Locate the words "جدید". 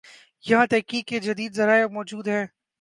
1.19-1.53